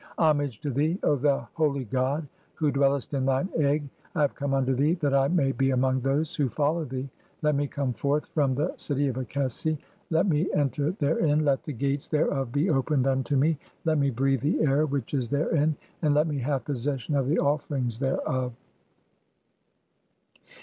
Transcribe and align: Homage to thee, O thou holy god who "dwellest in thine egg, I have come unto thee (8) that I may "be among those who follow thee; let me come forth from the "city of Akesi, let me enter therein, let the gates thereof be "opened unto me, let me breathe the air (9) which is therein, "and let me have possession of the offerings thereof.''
Homage 0.17 0.59
to 0.61 0.71
thee, 0.71 0.97
O 1.03 1.15
thou 1.15 1.47
holy 1.53 1.85
god 1.85 2.27
who 2.55 2.71
"dwellest 2.71 3.13
in 3.13 3.23
thine 3.23 3.47
egg, 3.57 3.87
I 4.15 4.21
have 4.21 4.33
come 4.33 4.55
unto 4.55 4.73
thee 4.73 4.93
(8) 4.93 4.99
that 5.01 5.13
I 5.13 5.27
may 5.27 5.51
"be 5.51 5.69
among 5.69 5.99
those 6.01 6.35
who 6.35 6.49
follow 6.49 6.85
thee; 6.85 7.07
let 7.43 7.53
me 7.53 7.67
come 7.67 7.93
forth 7.93 8.25
from 8.29 8.55
the 8.55 8.73
"city 8.77 9.07
of 9.09 9.15
Akesi, 9.17 9.77
let 10.09 10.25
me 10.25 10.49
enter 10.55 10.89
therein, 10.93 11.45
let 11.45 11.61
the 11.61 11.71
gates 11.73 12.07
thereof 12.07 12.51
be 12.51 12.67
"opened 12.71 13.05
unto 13.05 13.35
me, 13.35 13.59
let 13.85 13.99
me 13.99 14.09
breathe 14.09 14.41
the 14.41 14.61
air 14.61 14.77
(9) 14.77 14.85
which 14.87 15.13
is 15.13 15.29
therein, 15.29 15.75
"and 16.01 16.15
let 16.15 16.25
me 16.25 16.39
have 16.39 16.65
possession 16.65 17.13
of 17.15 17.27
the 17.27 17.37
offerings 17.37 17.99
thereof.'' 17.99 18.53